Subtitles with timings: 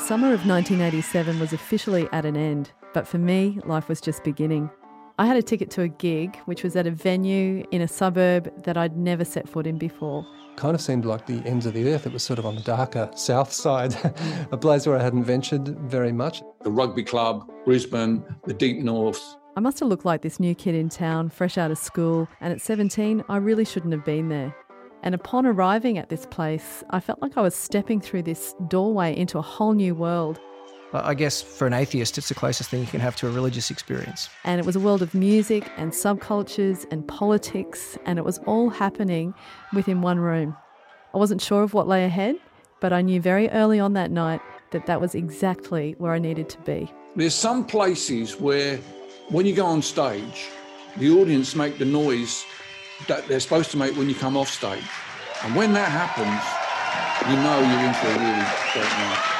[0.00, 4.70] summer of 1987 was officially at an end, but for me, life was just beginning.
[5.18, 8.50] I had a ticket to a gig, which was at a venue in a suburb
[8.64, 10.26] that I'd never set foot in before.
[10.56, 12.06] Kind of seemed like the ends of the earth.
[12.06, 13.94] It was sort of on the darker south side,
[14.50, 16.42] a place where I hadn't ventured very much.
[16.62, 19.22] The rugby club, Brisbane, the deep north.
[19.56, 22.52] I must have looked like this new kid in town, fresh out of school, and
[22.52, 24.54] at 17, I really shouldn't have been there.
[25.02, 29.16] And upon arriving at this place, I felt like I was stepping through this doorway
[29.16, 30.38] into a whole new world.
[30.92, 33.70] I guess for an atheist, it's the closest thing you can have to a religious
[33.70, 34.28] experience.
[34.44, 38.70] And it was a world of music and subcultures and politics, and it was all
[38.70, 39.32] happening
[39.72, 40.56] within one room.
[41.14, 42.36] I wasn't sure of what lay ahead,
[42.80, 44.40] but I knew very early on that night
[44.72, 46.92] that that was exactly where I needed to be.
[47.16, 48.78] There's some places where,
[49.28, 50.48] when you go on stage,
[50.96, 52.44] the audience make the noise
[53.08, 54.84] that they're supposed to make when you come off stage.
[55.44, 56.40] And when that happens,
[57.28, 59.30] you know you're in for a really great night.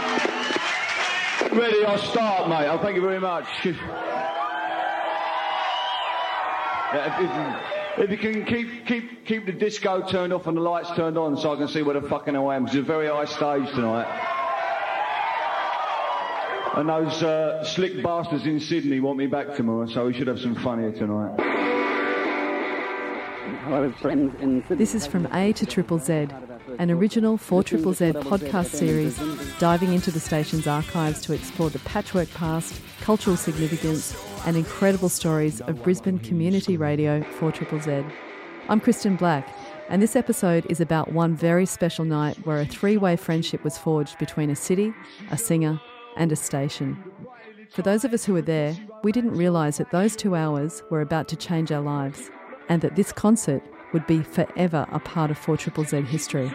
[1.53, 2.69] Ready, I'll start, mate.
[2.69, 3.47] Oh, thank you very much.
[6.93, 11.37] If you can keep keep keep the disco turned off and the lights turned on
[11.37, 12.65] so I can see where the fucking I am.
[12.65, 14.07] because It's a very high stage tonight.
[16.77, 20.41] And those uh, slick bastards in Sydney want me back tomorrow, so we should have
[20.41, 21.60] some fun here tonight.
[24.69, 26.29] This is from A to Triple Z,
[26.79, 29.19] an original 4 Triple Z podcast series
[29.59, 35.63] diving into the station's archives to explore the patchwork past, cultural significance, and incredible stories
[35.63, 38.05] of Brisbane Community Radio 4 Triple Z.
[38.69, 39.49] I'm Kristen Black,
[39.89, 43.79] and this episode is about one very special night where a three way friendship was
[43.79, 44.93] forged between a city,
[45.31, 45.81] a singer,
[46.17, 47.03] and a station.
[47.71, 51.01] For those of us who were there, we didn't realise that those two hours were
[51.01, 52.31] about to change our lives
[52.71, 56.51] and that this concert would be forever a part of 4 Triple Z history.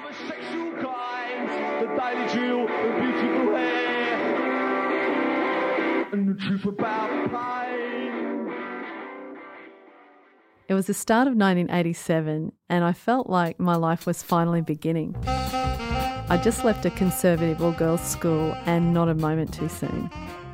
[10.68, 15.16] It was the start of 1987, and I felt like my life was finally beginning.
[15.28, 20.10] I just left a conservative all girls school and not a moment too soon.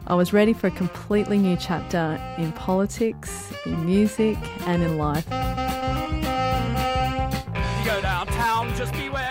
[0.08, 5.28] I was ready for a completely new chapter in politics, in music, and in life.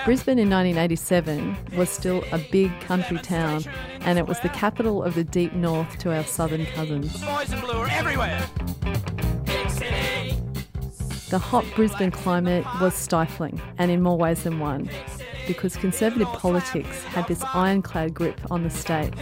[0.04, 3.64] Brisbane in 1987 was still a big country town,
[4.00, 7.12] and it was the capital of the deep north to our southern cousins.
[11.30, 14.88] The hot Brisbane climate was stifling, and in more ways than one,
[15.46, 19.14] because Conservative politics had this ironclad grip on the state.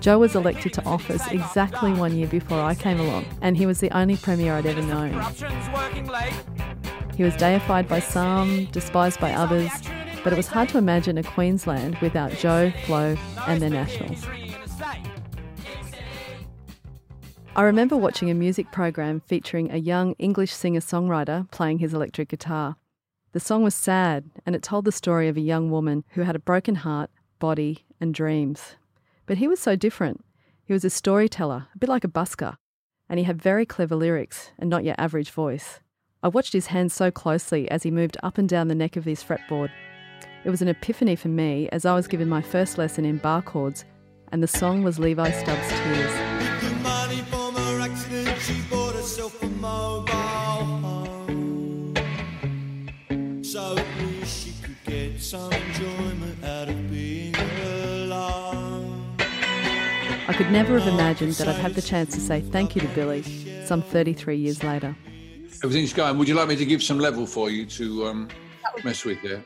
[0.00, 3.80] Joh was elected to office exactly one year before I came along, and he was
[3.80, 5.12] the only Premier I'd ever known.
[7.16, 9.70] He was deified by some, despised by others,
[10.24, 13.14] but it was hard to imagine a Queensland without Joh, Flo,
[13.46, 14.26] and their Nationals.
[17.54, 22.28] I remember watching a music program featuring a young English singer songwriter playing his electric
[22.28, 22.76] guitar.
[23.32, 26.36] The song was sad, and it told the story of a young woman who had
[26.36, 28.76] a broken heart, body, and dreams.
[29.30, 30.24] But he was so different.
[30.64, 32.56] He was a storyteller, a bit like a busker,
[33.08, 35.78] and he had very clever lyrics and not your average voice.
[36.20, 39.04] I watched his hands so closely as he moved up and down the neck of
[39.04, 39.70] his fretboard.
[40.44, 43.40] It was an epiphany for me as I was given my first lesson in bar
[43.40, 43.84] chords,
[44.32, 46.10] and the song was Levi Stubbs' Tears.
[60.30, 62.86] I could never have imagined that I'd have the chance to say thank you to
[62.94, 63.24] Billy
[63.66, 64.94] some 33 years later.
[65.64, 66.18] Everything's going.
[66.18, 68.28] Would you like me to give some level for you to um,
[68.84, 69.44] mess with there?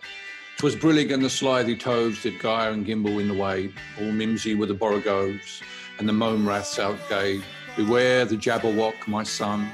[0.59, 3.75] Twas brillig and the slithy toves did gyre and gimble in the wave.
[3.99, 5.63] All mimsy were the borogoves,
[5.99, 7.43] and the mome raths outgave.
[7.77, 9.71] Beware the jabberwock, my son.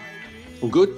[0.63, 0.97] All good?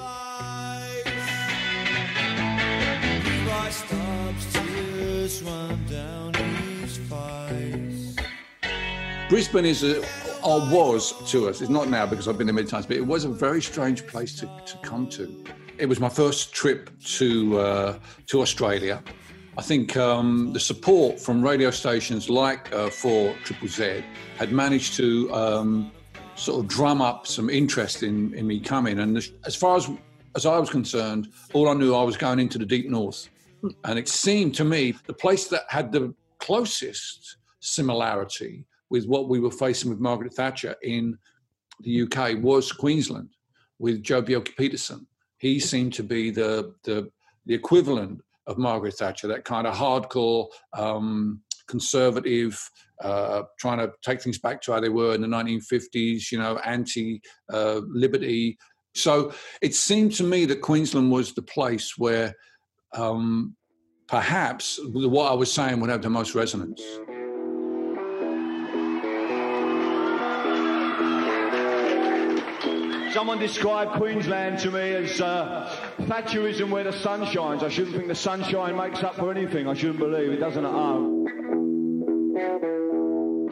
[9.32, 10.00] Brisbane is a,
[10.44, 13.06] or was to us, it's not now because I've been there many times, but it
[13.06, 15.42] was a very strange place to, to come to.
[15.78, 19.02] It was my first trip to, uh, to Australia.
[19.56, 24.04] I think um, the support from radio stations like uh, 4 Triple Z
[24.36, 25.90] had managed to um,
[26.34, 28.98] sort of drum up some interest in, in me coming.
[28.98, 29.88] And as far as,
[30.36, 33.30] as I was concerned, all I knew I was going into the deep north.
[33.84, 39.40] And it seemed to me the place that had the closest similarity with what we
[39.40, 41.18] were facing with Margaret Thatcher in
[41.80, 43.30] the UK was Queensland
[43.78, 45.06] with Joh Bjelke-Petersen.
[45.38, 47.10] He seemed to be the, the,
[47.46, 50.46] the equivalent of Margaret Thatcher, that kind of hardcore,
[50.76, 52.60] um, conservative,
[53.00, 56.58] uh, trying to take things back to how they were in the 1950s, you know,
[56.58, 58.58] anti uh, liberty.
[58.94, 62.34] So it seemed to me that Queensland was the place where
[62.92, 63.56] um,
[64.06, 66.82] perhaps what I was saying would have the most resonance.
[73.22, 77.62] Someone described Queensland to me as uh, Thatcherism where the sun shines.
[77.62, 79.68] I shouldn't think the sunshine makes up for anything.
[79.68, 81.28] I shouldn't believe it doesn't at home.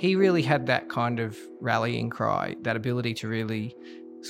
[0.01, 3.77] He really had that kind of rallying cry, that ability to really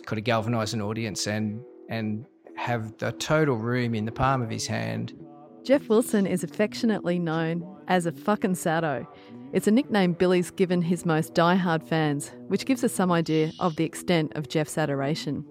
[0.05, 2.27] kind of galvanise an audience and and
[2.59, 5.15] have the total room in the palm of his hand.
[5.65, 9.07] Jeff Wilson is affectionately known as a fucking sado.
[9.53, 13.75] It's a nickname Billy's given his most die-hard fans, which gives us some idea of
[13.75, 15.45] the extent of Jeff's adoration.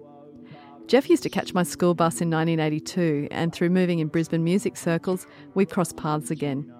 [0.86, 4.78] Jeff used to catch my school bus in 1982, and through moving in Brisbane music
[4.78, 6.72] circles, we crossed paths again.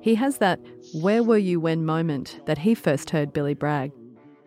[0.00, 0.60] He has that
[0.92, 3.90] where were you when moment that he first heard Billy Bragg.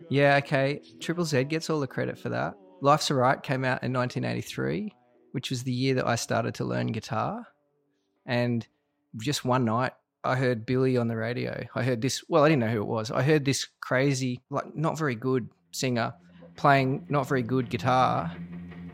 [0.09, 0.81] Yeah, okay.
[0.99, 2.53] Triple Z gets all the credit for that.
[2.81, 4.93] Life's a Riot came out in 1983,
[5.31, 7.47] which was the year that I started to learn guitar.
[8.27, 8.67] And
[9.17, 11.65] just one night, I heard Billy on the radio.
[11.73, 13.11] I heard this, well, I didn't know who it was.
[13.11, 16.13] I heard this crazy, like, not very good singer
[16.55, 18.31] playing not very good guitar.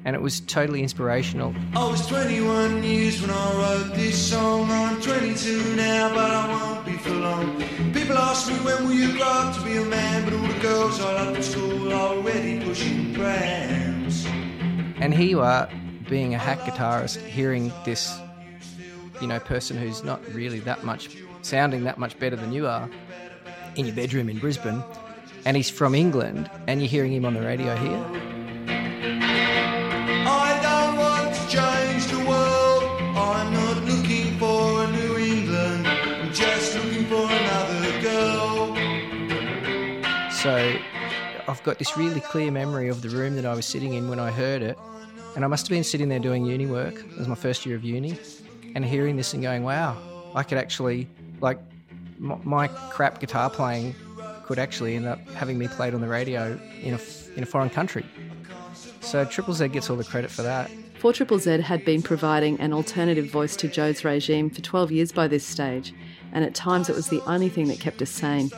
[0.05, 1.53] And it was totally inspirational.
[1.75, 4.69] I was 21 years when I wrote this song.
[4.71, 7.61] I'm 22 now, but I won't be for long.
[7.91, 10.59] People ask me when will you grow up to be a man, but all the
[10.59, 14.25] girls I love in school are already pushing prams.
[15.01, 15.69] And here you are,
[16.07, 18.17] being a hack guitarist, hearing this
[19.21, 22.89] you know, person who's not really that much sounding that much better than you are
[23.75, 24.83] in your bedroom in Brisbane,
[25.45, 28.05] and he's from England, and you're hearing him on the radio here.
[30.29, 32.83] I don't want to change the world.
[33.15, 35.87] I'm not looking for a New England.
[35.87, 38.75] I'm just looking for another girl.
[40.31, 40.77] So
[41.47, 44.19] I've got this really clear memory of the room that I was sitting in when
[44.19, 44.77] I heard it.
[45.35, 46.95] And I must have been sitting there doing uni work.
[46.95, 48.17] It was my first year of uni
[48.77, 49.97] and hearing this and going, wow,
[50.35, 51.07] I could actually,
[51.41, 51.57] like,
[52.19, 53.95] m- my crap guitar playing
[54.45, 56.99] could actually end up having me played on the radio in a,
[57.35, 58.05] in a foreign country.
[59.01, 60.69] So Triple Z gets all the credit for that.
[60.99, 65.11] 4 Triple Z had been providing an alternative voice to Joh's regime for 12 years
[65.11, 65.91] by this stage,
[66.31, 68.51] and at times it was the only thing that kept us sane.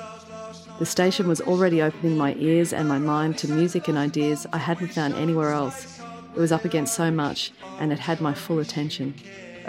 [0.80, 4.57] The station was already opening my ears and my mind to music and ideas I
[4.57, 6.01] hadn't found anywhere else.
[6.36, 9.13] It was up against so much, and it had my full attention.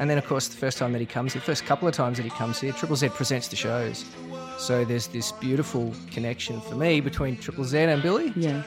[0.01, 2.17] And then, of course, the first time that he comes here, first couple of times
[2.17, 4.07] that he comes here, Triple Z presents the shows.
[4.57, 8.33] So there's this beautiful connection for me between Triple Z and Billy.
[8.35, 8.63] Yeah.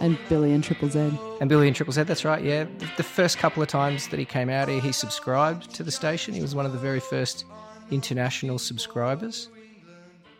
[0.00, 0.98] And Billy and Triple Z.
[1.40, 2.64] And Billy and Triple Z, that's right, yeah.
[2.64, 5.92] The, the first couple of times that he came out here, he subscribed to the
[5.92, 6.34] station.
[6.34, 7.44] He was one of the very first
[7.92, 9.50] international subscribers.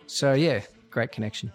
[0.07, 1.53] So, yeah, great connection.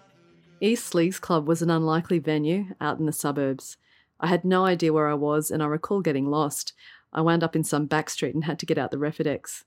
[0.62, 3.76] East Leagues Club was an unlikely venue out in the suburbs.
[4.18, 6.72] I had no idea where I was, and I recall getting lost.
[7.12, 9.64] I wound up in some back street and had to get out the Refidex.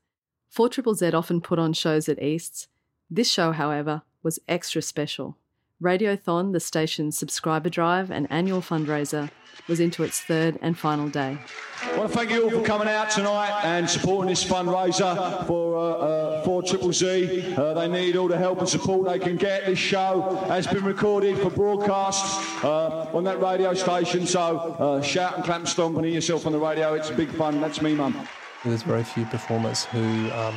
[0.48, 2.68] 4 Triple Z often put on shows at Easts.
[3.10, 5.36] This show, however, was extra special.
[5.82, 9.30] Radiothon, the station's subscriber drive and annual fundraiser,
[9.68, 11.38] was into its third and final day.
[11.82, 15.76] I want to thank you all for coming out tonight and supporting this fundraiser for
[15.76, 17.54] uh, uh, for Triple Z.
[17.56, 19.66] Uh, they need all the help and support they can get.
[19.66, 24.26] This show has been recorded for broadcast uh, on that radio station.
[24.26, 26.94] So uh, shout and clap stomp and hear yourself on the radio.
[26.94, 27.60] It's big fun.
[27.60, 28.28] That's me, mum.
[28.64, 30.54] There's very few performers who um,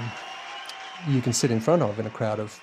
[1.07, 2.59] you can sit in front of in a crowd of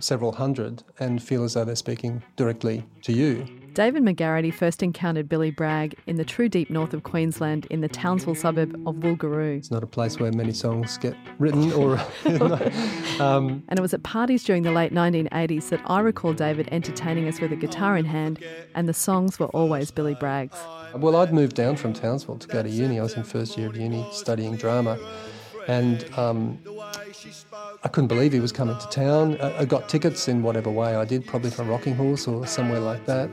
[0.00, 3.46] several hundred and feel as though they're speaking directly to you.
[3.74, 7.88] David McGarity first encountered Billy Bragg in the true deep north of Queensland in the
[7.88, 9.58] Townsville suburb of Wulguru.
[9.58, 11.98] It's not a place where many songs get written or.
[13.20, 17.26] um, and it was at parties during the late 1980s that I recall David entertaining
[17.26, 18.44] us with a guitar in hand,
[18.76, 20.56] and the songs were always Billy Bragg's.
[20.94, 23.00] Well, I'd moved down from Townsville to go to uni.
[23.00, 25.00] I was in first year of uni studying drama.
[25.68, 26.58] And um,
[27.82, 29.40] I couldn't believe he was coming to town.
[29.40, 32.80] I, I got tickets in whatever way I did, probably from Rocking Horse or somewhere
[32.80, 33.30] like that.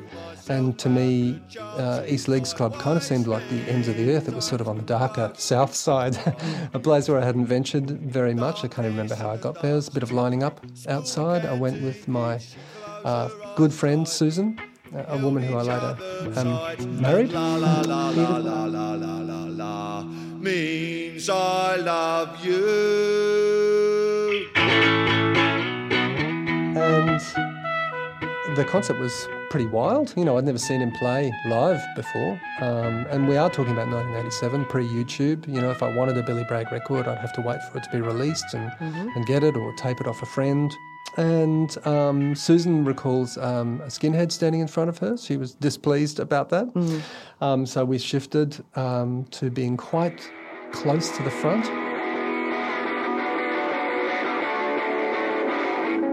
[0.49, 4.11] And to me, uh, East Leagues Club kind of seemed like the ends of the
[4.13, 4.27] earth.
[4.27, 6.17] It was sort of on the darker south side,
[6.73, 8.63] a place where I hadn't ventured very much.
[8.63, 9.71] I can't even remember how I got there.
[9.71, 11.45] There was a bit of lining up outside.
[11.45, 12.39] I went with my
[13.05, 14.59] uh, good friend Susan,
[14.93, 15.97] a woman who I later
[16.35, 17.31] um, married.
[20.41, 23.61] Means I love you.
[28.47, 30.13] And the concert was pretty wild.
[30.17, 32.39] You know, I'd never seen him play live before.
[32.59, 35.47] Um, and we are talking about 1987, pre YouTube.
[35.47, 37.83] You know, if I wanted a Billy Bragg record, I'd have to wait for it
[37.83, 39.09] to be released and, mm-hmm.
[39.15, 40.71] and get it or tape it off a friend.
[41.17, 45.17] And um, Susan recalls um, a skinhead standing in front of her.
[45.17, 46.73] She was displeased about that.
[46.73, 47.01] Mm.
[47.41, 50.21] Um, so we shifted um, to being quite
[50.71, 51.65] close to the front.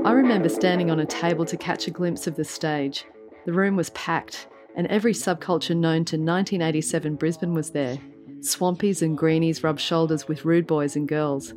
[0.05, 3.05] I remember standing on a table to catch a glimpse of the stage.
[3.45, 7.99] The room was packed, and every subculture known to 1987 Brisbane was there.
[8.41, 11.53] Swampies and greenies rubbed shoulders with rude boys and girls.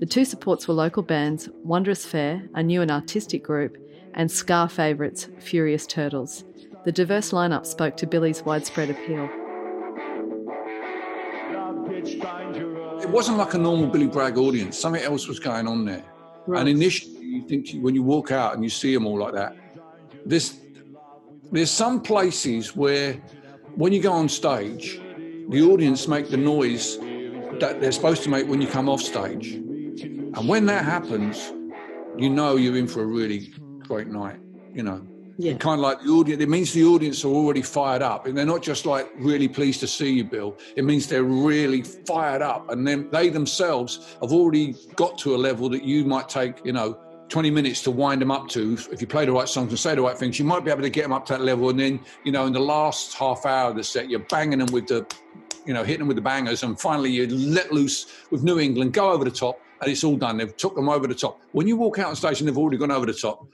[0.00, 3.78] The two supports were local bands Wondrous Fair, a new and artistic group,
[4.14, 6.44] and ska favourites Furious Turtles.
[6.84, 9.28] The diverse lineup spoke to Billy's widespread appeal.
[13.00, 14.76] It wasn't like a normal Billy Bragg audience.
[14.76, 16.04] Something else was going on there.
[16.48, 19.56] And initially, you think when you walk out and you see them all like that,
[20.26, 20.60] this
[21.52, 23.14] there's some places where
[23.76, 25.00] when you go on stage,
[25.50, 26.98] the audience make the noise
[27.60, 29.60] that they're supposed to make when you come off stage.
[30.36, 31.52] And when that happens,
[32.16, 33.52] you know you're in for a really
[33.86, 34.40] great night,
[34.72, 35.06] you know.
[35.36, 35.54] Yeah.
[35.54, 38.26] Kind of like the audience, it means the audience are already fired up.
[38.26, 40.56] And they're not just like really pleased to see you, Bill.
[40.76, 42.70] It means they're really fired up.
[42.70, 46.72] And then they themselves have already got to a level that you might take, you
[46.72, 46.98] know,
[47.28, 48.78] 20 minutes to wind them up to.
[48.92, 50.82] If you play the right songs and say the right things, you might be able
[50.82, 51.70] to get them up to that level.
[51.70, 54.72] And then, you know, in the last half hour of the set, you're banging them
[54.72, 55.06] with the,
[55.66, 56.62] you know, hitting them with the bangers.
[56.62, 60.16] And finally, you let loose with New England, go over the top, and it's all
[60.16, 60.38] done.
[60.38, 61.40] They've took them over the top.
[61.52, 63.46] When you walk out on stage and they've already gone over the top,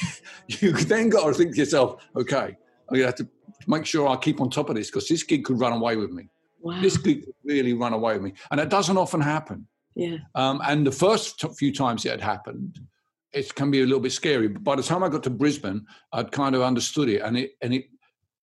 [0.48, 2.56] you then got to think to yourself, okay,
[2.88, 3.28] I'm going to have to
[3.66, 6.10] make sure I keep on top of this because this gig could run away with
[6.10, 6.28] me.
[6.60, 6.80] Wow.
[6.80, 8.32] This gig could really run away with me.
[8.50, 9.66] And it doesn't often happen.
[9.94, 10.18] Yeah.
[10.34, 12.78] Um, and the first t- few times it had happened,
[13.32, 14.48] it can be a little bit scary.
[14.48, 17.52] But by the time I got to Brisbane, I'd kind of understood it, and it
[17.62, 17.86] and it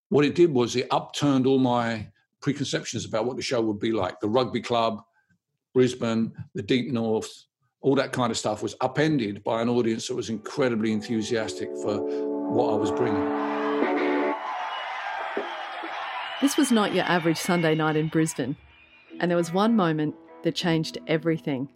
[0.09, 2.07] what it did was it upturned all my
[2.41, 4.19] preconceptions about what the show would be like.
[4.19, 5.01] The rugby club,
[5.73, 7.45] Brisbane, the deep north,
[7.81, 11.99] all that kind of stuff was upended by an audience that was incredibly enthusiastic for
[12.49, 13.23] what I was bringing.
[16.41, 18.55] This was not your average Sunday night in Brisbane,
[19.19, 21.69] and there was one moment that changed everything.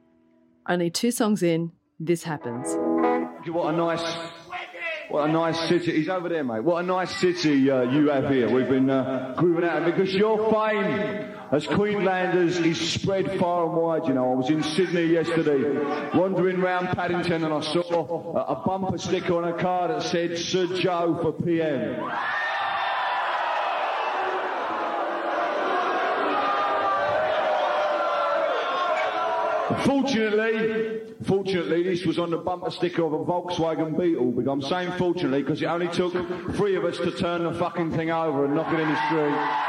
[0.67, 2.67] Only two songs in, this happens.
[3.47, 4.01] What a nice,
[5.09, 5.93] what a nice city.
[5.93, 6.63] He's over there, mate.
[6.63, 8.49] What a nice city uh, you have here.
[8.49, 14.05] We've been uh, grooving out because your fame as Queenslanders is spread far and wide.
[14.07, 18.63] You know, I was in Sydney yesterday, wandering round Paddington, and I saw a, a
[18.65, 22.11] bumper sticker on a car that said Sir Joh for PM.
[29.85, 34.31] Fortunately, fortunately, this was on the bumper sticker of a Volkswagen Beetle.
[34.31, 36.13] But I'm saying fortunately because it only took
[36.55, 39.67] three of us to turn the fucking thing over and knock it in the street.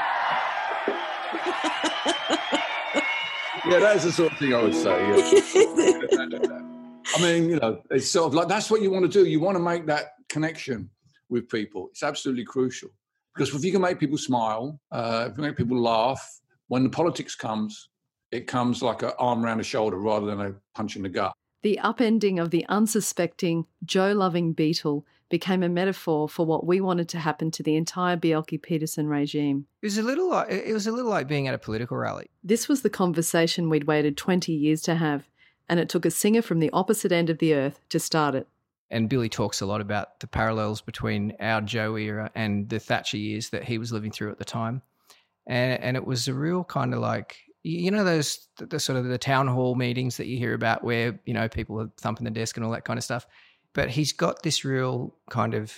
[3.68, 4.88] Yeah, that's the sort of thing I would say.
[4.88, 6.68] Yeah.
[7.16, 9.28] I mean, you know, it's sort of like that's what you want to do.
[9.28, 10.88] You want to make that connection
[11.28, 11.88] with people.
[11.90, 12.88] It's absolutely crucial
[13.34, 16.88] because if you can make people smile, uh, if you make people laugh, when the
[16.88, 17.90] politics comes,
[18.30, 21.34] it comes like an arm around the shoulder rather than a punch in the gut.
[21.62, 27.08] The upending of the unsuspecting, Joh loving Beetle became a metaphor for what we wanted
[27.10, 29.66] to happen to the entire Bjelke-Petersen regime.
[29.82, 32.30] It was a little like it was a little like being at a political rally.
[32.42, 35.28] This was the conversation we'd waited 20 years to have,
[35.68, 38.48] and it took a singer from the opposite end of the earth to start it.
[38.90, 43.18] And Billy talks a lot about the parallels between our Joh era and the Thatcher
[43.18, 44.80] years that he was living through at the time.
[45.46, 47.36] And and it was a real kind of like
[47.68, 50.82] you know those the, the sort of the town hall meetings that you hear about
[50.82, 53.26] where you know people are thumping the desk and all that kind of stuff
[53.74, 55.72] but he's got this real kind of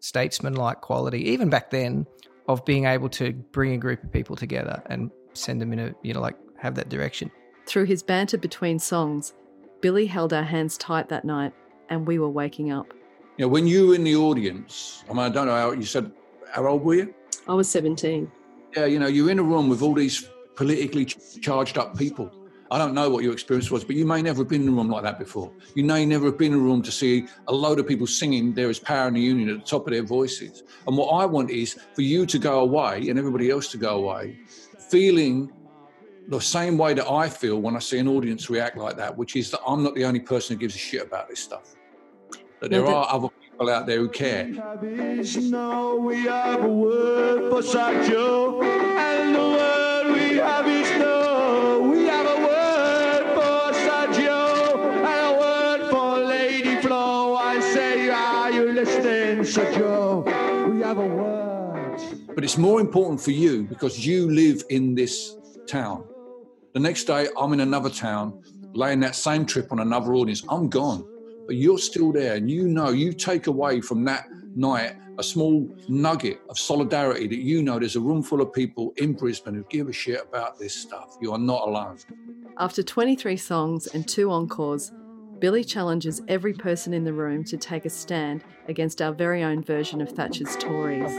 [0.00, 2.06] statesman like quality even back then
[2.48, 5.94] of being able to bring a group of people together and send them in a
[6.02, 7.30] you know like have that direction
[7.66, 9.34] Through his banter between songs,
[9.80, 11.52] Billy held our hands tight that night,
[11.88, 12.92] and we were waking up.
[13.36, 15.84] You know, when you were in the audience, I mean, I don't know how you
[15.84, 16.12] said,
[16.52, 17.14] how old were you?
[17.48, 18.30] I was 17.
[18.76, 22.30] Yeah, you know, you're in a room with all these politically charged up people.
[22.70, 24.72] I don't know what your experience was, but you may never have been in a
[24.72, 25.52] room like that before.
[25.74, 28.54] You may never have been in a room to see a load of people singing
[28.54, 30.62] There is Power in the Union at the top of their voices.
[30.86, 33.96] And what I want is for you to go away and everybody else to go
[33.96, 34.38] away
[34.92, 35.52] feeling
[36.28, 39.36] the same way that I feel when I see an audience react like that, which
[39.36, 41.74] is that I'm not the only person who gives a shit about this stuff.
[42.60, 44.46] That there are other people out there who care.
[44.46, 46.28] No, we
[62.34, 65.36] But it's more important for you because you live in this
[65.68, 66.04] town.
[66.74, 70.42] The next day, I'm in another town, laying that same trip on another audience.
[70.48, 71.06] I'm gone.
[71.46, 75.68] but you're still there and you know you take away from that night a small
[75.88, 79.64] nugget of solidarity that you know there's a room full of people in Brisbane who
[79.68, 81.16] give a shit about this stuff.
[81.20, 81.98] You are not alone.
[82.58, 84.92] After 23 songs and two encores,
[85.38, 89.62] Billy challenges every person in the room to take a stand against our very own
[89.62, 91.14] version of Thatcher's Tories.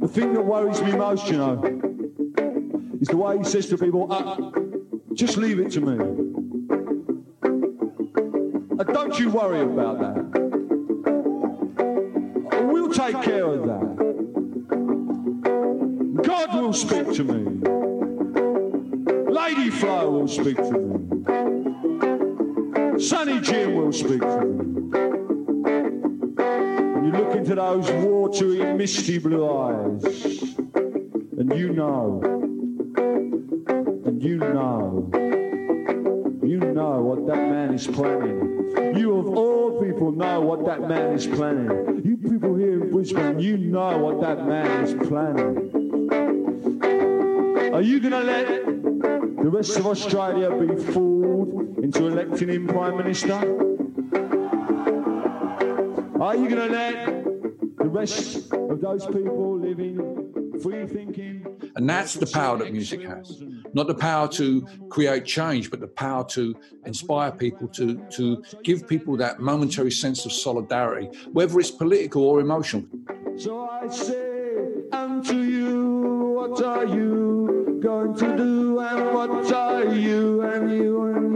[0.00, 1.62] The thing that worries me most, you know,
[3.00, 4.50] is the way he says to people, uh,
[5.14, 5.96] just leave it to me.
[8.78, 10.27] Uh, don't you worry about that.
[12.98, 13.96] Take care of that.
[16.24, 17.44] God will speak to me.
[19.30, 20.98] Lady Flo will speak to me.
[22.98, 24.64] Sonny Jim will speak to me.
[26.96, 30.02] And you look into those watery, misty blue eyes,
[31.38, 32.20] and you know,
[34.06, 35.08] and you know,
[36.42, 38.96] you know what that man is planning.
[38.98, 42.02] You of all people know what that man is planning.
[42.04, 45.68] You people here in Brisbane, you know what that man is planning.
[47.74, 52.96] Are you going to let the rest of Australia be fooled into electing him Prime
[52.96, 53.34] Minister?
[56.20, 57.24] Are you going to let
[57.78, 61.46] the rest of those people living free thinking?
[61.76, 63.40] And that's the power that music has.
[63.78, 66.52] Not the power to create change, but the power to
[66.84, 72.40] inspire people, to, to give people that momentary sense of solidarity, whether it's political or
[72.40, 72.84] emotional.
[73.36, 74.56] So I say
[74.90, 78.80] unto you, what are you going to do?
[78.80, 81.27] And what are you and you and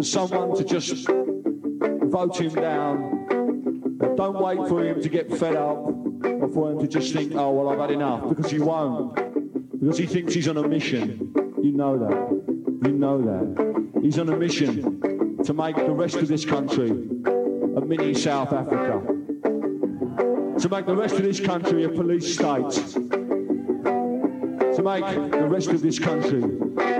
[0.00, 3.98] for someone to just vote him down.
[4.16, 7.50] Don't wait for him to get fed up or for him to just think, oh,
[7.50, 9.14] well, I've had enough, because he won't.
[9.78, 11.34] Because he thinks he's on a mission.
[11.62, 12.88] You know that.
[12.88, 14.00] You know that.
[14.02, 19.02] He's on a mission to make the rest of this country a mini South Africa.
[20.60, 23.19] To make the rest of this country a police state.
[24.80, 26.40] To make the rest of this country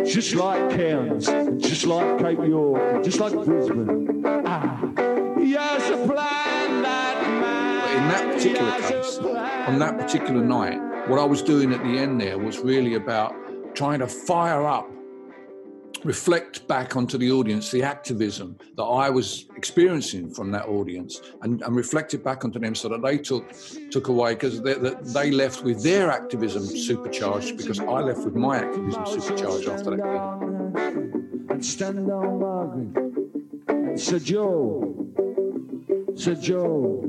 [0.05, 1.25] just like Cairns,
[1.65, 4.23] just like Cape York, just like Brisbane.
[4.45, 8.03] Ah, has a plan, that man.
[8.03, 12.21] in that particular case, on that particular night, what I was doing at the end
[12.21, 13.35] there was really about
[13.75, 14.91] trying to fire up,
[16.05, 21.63] reflect back onto the audience the activism that I was experiencing from that audience, and,
[21.63, 23.53] and reflect it back onto them so that they took
[23.91, 28.59] took away because they, they, left with their activism supercharged because I left with my
[28.59, 31.51] activism supercharged after that.
[31.51, 33.99] And stand down, Margaret.
[33.99, 34.95] Sir Joh,
[36.15, 37.03] Sir Joh,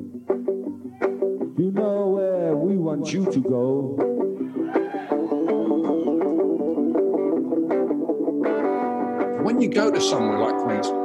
[1.58, 4.11] you know where we want you to go.
[9.43, 10.97] When you go to somewhere like Queensland,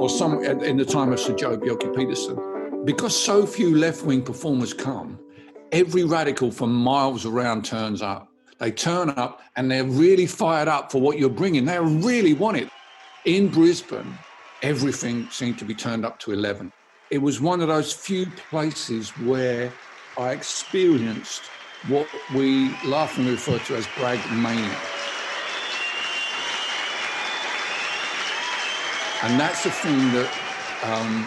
[0.00, 5.20] or some in the time of Sir Joh Bjelke-Petersen, because so few left-wing performers come,
[5.70, 8.28] every radical from miles around turns up.
[8.58, 11.64] They turn up and they're really fired up for what you're bringing.
[11.64, 12.68] They really want it.
[13.24, 14.18] In Brisbane,
[14.62, 16.72] everything seemed to be turned up to 11.
[17.10, 19.72] It was one of those few places where
[20.18, 21.42] I experienced
[21.86, 24.76] what we laughingly refer to as brag mania.
[29.24, 30.30] And that's the thing that
[30.82, 31.24] um,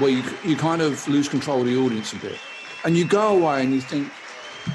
[0.00, 2.36] where you, you kind of lose control of the audience a bit.
[2.84, 4.10] And you go away and you think,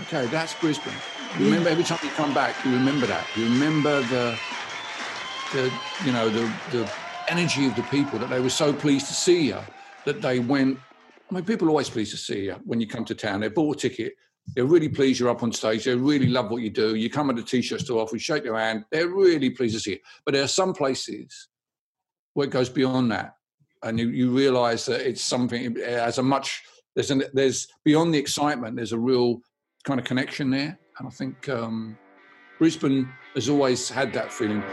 [0.04, 0.94] okay, that's Brisbane.
[1.38, 3.28] You remember every time you come back, you remember that.
[3.36, 4.40] You remember the,
[5.52, 5.74] the
[6.06, 6.90] you know, the, the
[7.28, 9.60] energy of the people that they were so pleased to see you
[10.06, 10.80] that they went.
[11.30, 13.42] I mean, people are always pleased to see you when you come to town.
[13.42, 14.14] They bought a ticket.
[14.56, 15.84] They're really pleased you're up on stage.
[15.84, 16.96] They really love what you do.
[16.96, 18.86] You come at the t-shirt store off, we shake your hand.
[18.90, 20.00] They're really pleased to see you.
[20.24, 21.50] But there are some places
[22.42, 23.36] it goes beyond that,
[23.84, 26.64] and you, you realise that it's something it has a much
[26.96, 28.76] there's an, there's beyond the excitement.
[28.76, 29.42] There's a real
[29.84, 31.98] kind of connection there, and I think um,
[32.60, 34.64] Brisbane has always had that feeling.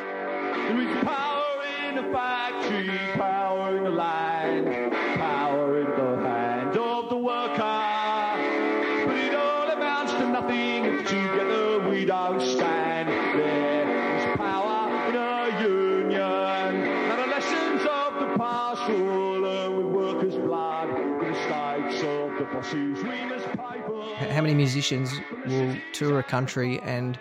[24.50, 25.12] Many musicians
[25.46, 27.18] will tour a country and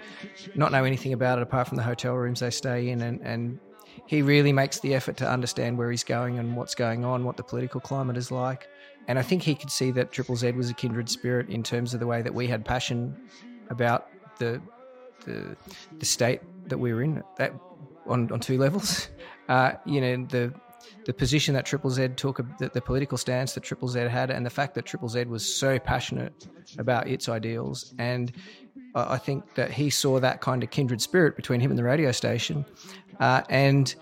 [0.55, 3.59] not know anything about it apart from the hotel rooms they stay in and, and
[4.07, 7.37] he really makes the effort to understand where he's going and what's going on, what
[7.37, 8.67] the political climate is like.
[9.07, 11.93] And I think he could see that Triple Z was a kindred spirit in terms
[11.93, 13.15] of the way that we had passion
[13.69, 14.07] about
[14.39, 14.59] the
[15.25, 15.55] the,
[15.99, 17.53] the state that we were in that
[18.07, 19.09] on, on two levels.
[19.49, 20.53] Uh, you know, the
[21.05, 24.45] the position that Triple Z took, the, the, political stance that Triple Z had, and
[24.45, 27.93] the fact that Triple Z was so passionate about its ideals.
[27.97, 28.31] And
[28.95, 32.11] I think that he saw that kind of kindred spirit between him and the radio
[32.11, 32.65] station.
[33.19, 33.93] Uh, and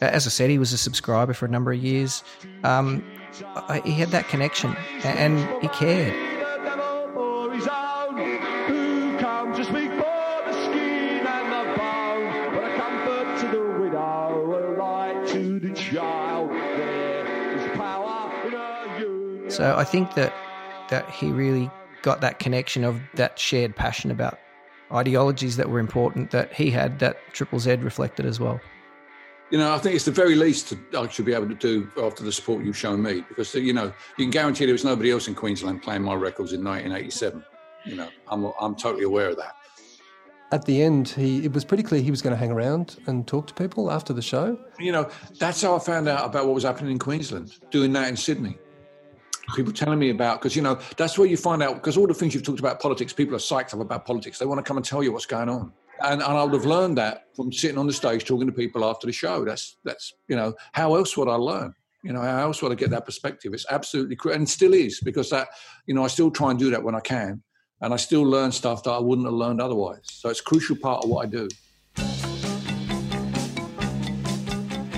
[0.00, 2.24] as I said, he was a subscriber for a number of years.
[2.64, 3.04] Um,
[3.84, 6.31] he had that connection and he cared.
[19.52, 20.32] So I think that
[20.88, 24.38] that he really got that connection of that shared passion about
[24.90, 28.60] ideologies that were important that he had that Triple Z reflected as well.
[29.50, 32.24] You know, I think it's the very least I should be able to do after
[32.24, 35.10] the support you've shown me because, uh, you know, you can guarantee there was nobody
[35.10, 37.44] else in Queensland playing my records in 1987.
[37.84, 39.54] You know, I'm, I'm totally aware of that.
[40.50, 43.26] At the end, he it was pretty clear he was going to hang around and
[43.26, 44.58] talk to people after the show.
[44.78, 48.08] You know, that's how I found out about what was happening in Queensland, doing that
[48.08, 48.58] in Sydney
[49.54, 52.14] people telling me about because you know that's where you find out because all the
[52.14, 54.38] things you've talked about politics people are psyched up about politics.
[54.38, 55.72] They want to come and tell you what's going on.
[56.02, 58.84] And, and i would have learned that from sitting on the stage talking to people
[58.84, 59.44] after the show.
[59.44, 61.74] That's that's you know how else would i learn?
[62.02, 63.52] You know how else would i get that perspective?
[63.54, 65.48] It's absolutely and still is because that
[65.86, 67.42] you know i still try and do that when i can.
[67.80, 70.04] And i still learn stuff that i wouldn't have learned otherwise.
[70.04, 71.48] So it's a crucial part of what i do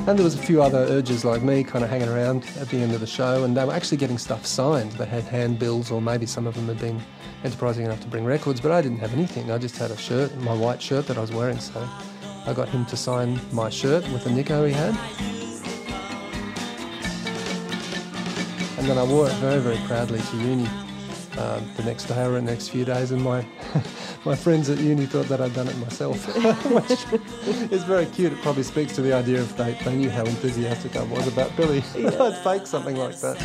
[0.06, 2.76] And there was a few other urges like me kind of hanging around at the
[2.76, 4.92] end of the show, and they were actually getting stuff signed.
[4.92, 7.00] They had handbills, or maybe some of them had been
[7.42, 9.50] enterprising enough to bring records, but I didn't have anything.
[9.50, 11.88] I just had a shirt, my white shirt that I was wearing, so
[12.46, 14.94] I got him to sign my shirt with a Nico he had.
[18.76, 20.68] And then I wore it very, very proudly to uni
[21.38, 23.46] um, the next day or the next few days, and my
[24.24, 26.24] my friends at uni thought that I'd done it myself,
[26.70, 28.32] which is very cute.
[28.32, 31.54] It probably speaks to the idea of they, they knew how enthusiastic I was about
[31.56, 31.82] Billy.
[31.94, 32.22] Yeah.
[32.22, 33.40] I'd fake something like that.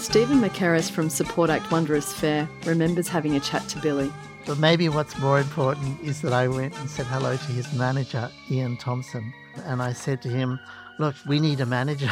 [0.00, 4.10] Stephen McKerris from Support Act Wondrous Fair remembers having a chat to Billy.
[4.46, 8.30] But maybe what's more important is that I went and said hello to his manager,
[8.50, 9.34] Ian Thompson.
[9.66, 10.58] And I said to him,
[10.98, 12.10] look, we need a manager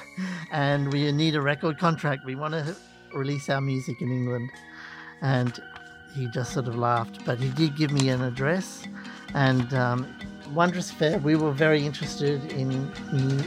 [0.50, 2.24] and we need a record contract.
[2.24, 2.76] We want to
[3.14, 4.50] release our music in England.
[5.22, 5.58] And
[6.14, 8.84] he just sort of laughed, but he did give me an address.
[9.34, 10.06] And um,
[10.52, 13.42] Wondrous Fair, we were very interested in new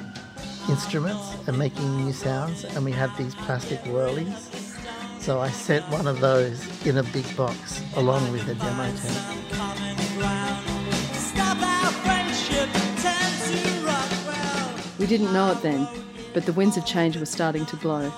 [0.69, 2.63] instruments and making new sounds.
[2.63, 4.50] And we had these plastic whirlies.
[5.19, 9.97] So I sent one of those in a big box along with a demo tape.
[15.08, 15.88] We didn't know it then,
[16.34, 18.12] but the winds of change were starting to blow.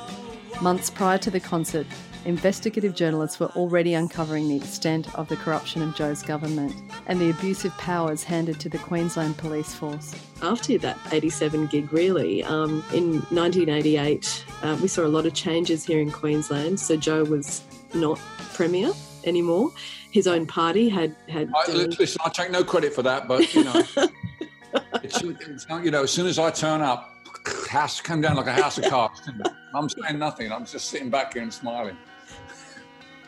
[0.59, 1.85] Months prior to the concert,
[2.25, 6.73] investigative journalists were already uncovering the extent of the corruption of Joh's government
[7.05, 10.15] and the abusive powers handed to the Queensland Police Force.
[10.41, 15.85] After that 87 gig, really, um, in 1988, uh, we saw a lot of changes
[15.85, 16.79] here in Queensland.
[16.79, 17.61] So Joh was
[17.93, 18.19] not
[18.55, 18.93] Premier
[19.25, 19.71] anymore.
[20.09, 21.51] His own party had had.
[21.55, 23.83] I, listen, I take no credit for that, but you know.
[25.23, 27.13] you know, as soon as I turn up,
[27.69, 29.21] house come down like a house of cards.
[29.73, 30.51] I'm saying nothing.
[30.51, 31.97] I'm just sitting back here and smiling.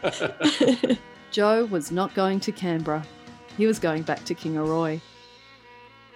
[1.31, 3.05] Joh was not going to Canberra.
[3.57, 4.99] He was going back to Kingaroy.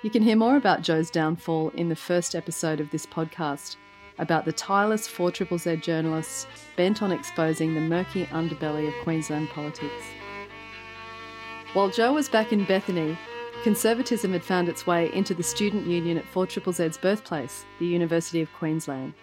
[0.01, 3.75] You can hear more about Joh's downfall in the first episode of this podcast
[4.17, 10.05] about the tireless 4 Z journalists bent on exposing the murky underbelly of Queensland politics.
[11.73, 13.17] While Joh was back in Bethany,
[13.65, 18.39] Conservatism had found its way into the student union at 4 Z's birthplace, the University
[18.39, 19.15] of Queensland.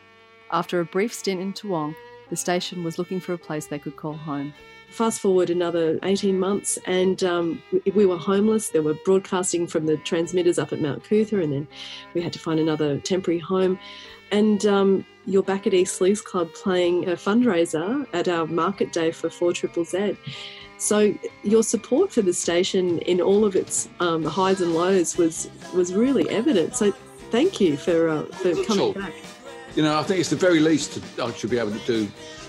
[0.50, 1.94] After a brief stint in Toowong,
[2.28, 4.52] the station was looking for a place they could call home.
[4.90, 7.62] Fast forward another 18 months, and um,
[7.94, 8.70] we were homeless.
[8.70, 11.68] There were broadcasting from the transmitters up at Mount Coot-tha, and then
[12.12, 13.78] we had to find another temporary home.
[14.32, 19.12] And um, you're back at East Leagues Club playing a fundraiser at our market day
[19.12, 20.16] for 4 Z.
[20.82, 21.14] So
[21.44, 25.94] your support for the station in all of its um, highs and lows was was
[25.94, 26.74] really evident.
[26.74, 26.90] So
[27.30, 29.12] thank you for uh, for coming back.
[29.76, 32.08] You know, I think it's the very least I should be able to do.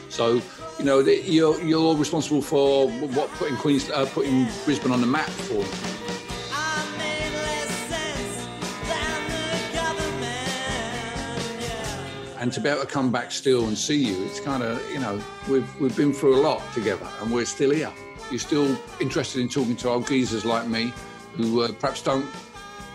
[0.09, 0.41] So
[0.79, 5.29] you know, you're you're responsible for what putting Queens uh, putting Brisbane on the map
[5.29, 5.63] for.
[12.39, 14.99] and to be able to come back still and see you, it's kind of you
[14.99, 17.93] know we've we've been through a lot together, and we're still here.
[18.29, 20.93] You're still interested in talking to old geezers like me,
[21.35, 22.25] who uh, perhaps don't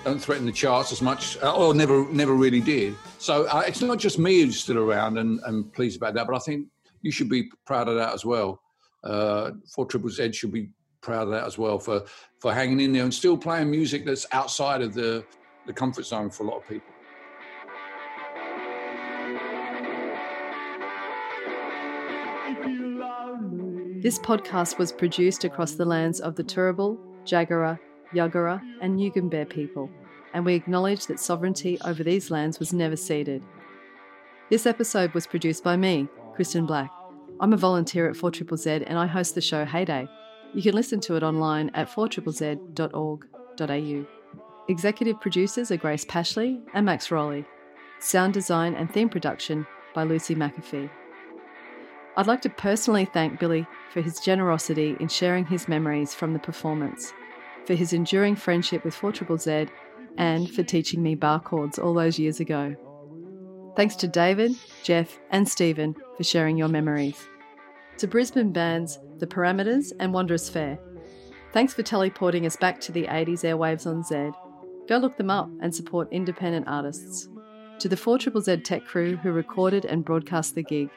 [0.04, 2.96] don't threaten the charts as much, uh, or never never really did.
[3.18, 6.36] So uh, it's not just me who's still around and, and pleased about that, but
[6.36, 6.66] I think
[7.02, 8.60] you should be proud of that as well.
[9.04, 12.04] Uh, Four Triple Z should be proud of that as well for
[12.40, 15.24] for hanging in there and still playing music that's outside of the
[15.66, 16.92] the comfort zone for a lot of people.
[24.00, 27.80] This podcast was produced across the lands of the Turrbal, Jagera,
[28.14, 29.90] Yagara, and Yugambeh people,
[30.32, 33.42] and we acknowledge that sovereignty over these lands was never ceded.
[34.50, 36.06] This episode was produced by me,
[36.36, 36.92] Kristen Black.
[37.40, 40.06] I'm a volunteer at 4ZZZ and I host the show Heyday.
[40.54, 44.06] You can listen to it online at 4ZZZ.org.au.
[44.68, 47.44] Executive producers are Grace Pashley and Max Rowley.
[47.98, 50.88] Sound design and theme production by Lucy McAfee.
[52.18, 56.40] I'd like to personally thank Billy for his generosity in sharing his memories from the
[56.40, 57.12] performance,
[57.64, 59.68] for his enduring friendship with 4ZZZ,
[60.16, 62.74] and for teaching me bar chords all those years ago.
[63.76, 67.24] Thanks to David, Jeff, and Stephen for sharing your memories.
[67.98, 70.76] To Brisbane bands The Parameters and Wondrous Fair.
[71.52, 74.36] Thanks for teleporting us back to the 80s airwaves on Z.
[74.88, 77.28] Go look them up and support independent artists.
[77.78, 80.90] To the 4ZZZ tech crew who recorded and broadcast the gig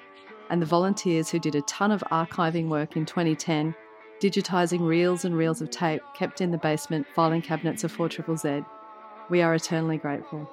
[0.52, 3.74] and the volunteers who did a ton of archiving work in 2010,
[4.22, 8.66] digitising reels and reels of tape kept in the basement filing cabinets of 4ZZZ.
[9.30, 10.52] We are eternally grateful.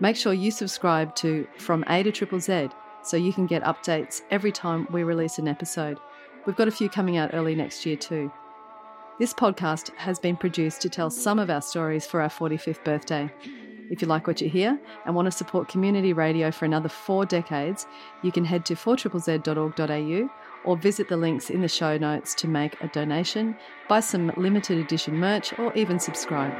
[0.00, 2.68] Make sure you subscribe to From A to Triple Z
[3.02, 5.98] so you can get updates every time we release an episode.
[6.46, 8.32] We've got a few coming out early next year too.
[9.18, 13.28] This podcast has been produced to tell some of our stories for our 45th birthday.
[13.90, 17.24] If you like what you hear and want to support community radio for another four
[17.24, 17.86] decades,
[18.22, 20.30] you can head to 4ZZZ.org.au
[20.64, 23.56] or visit the links in the show notes to make a donation,
[23.88, 26.52] buy some limited edition merch, or even subscribe.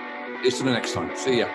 [0.42, 1.14] See you the next time.
[1.16, 1.48] See ya.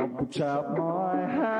[0.00, 1.59] I'll put out my hands.